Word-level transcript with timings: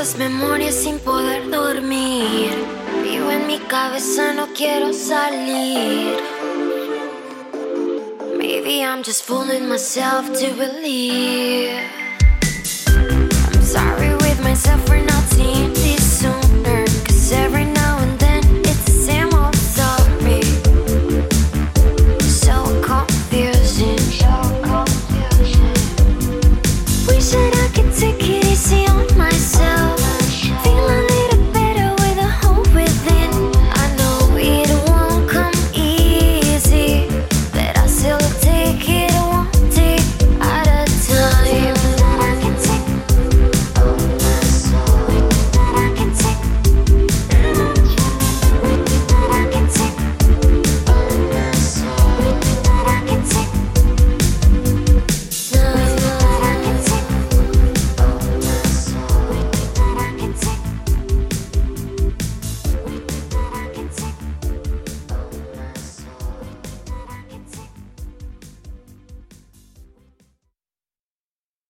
esas 0.00 0.16
memorias 0.16 0.76
sin 0.76 1.00
poder 1.00 1.50
dormir. 1.50 2.52
Vivo 3.02 3.32
en 3.32 3.48
mi 3.48 3.58
cabeza, 3.58 4.32
no 4.32 4.46
quiero 4.54 4.92
salir. 4.92 6.16
Maybe 8.36 8.84
I'm 8.84 9.02
just 9.02 9.24
fooling 9.24 9.68
myself 9.68 10.32
to 10.38 10.54
believe. 10.54 11.82
I'm 12.86 13.62
sorry 13.62 14.14
with 14.22 14.40
myself 14.40 14.80
for 14.86 14.98
not 14.98 15.24
seeing 15.34 15.72
this 15.74 16.20
sooner. 16.20 16.84
Cause 17.04 17.32
every 17.32 17.64
now 17.64 17.98
and 17.98 18.16
then 18.20 18.44
it's 18.64 18.84
the 18.84 18.98
same 19.08 19.34
old 19.34 19.56
story. 19.56 20.42
So 22.20 22.54
confusing. 22.82 23.98
So 23.98 24.30
confusing. 24.62 25.74
Wish 27.08 27.30
that 27.30 27.52
I 27.56 27.68
could 27.74 27.92
take. 27.96 28.17